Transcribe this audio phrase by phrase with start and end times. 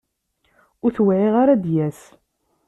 [0.83, 2.01] Ur t-wεiɣ ara ad d-yas.